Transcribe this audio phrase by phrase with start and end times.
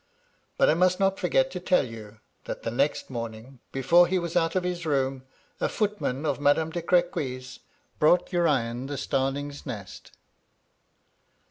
[0.57, 4.35] "But I must not forget to tell you, that the next morning, before he was
[4.35, 5.25] out of his room,
[5.59, 7.59] a footman of Madam de Cr^quy^s
[7.99, 10.11] brought Urian the starling's nest.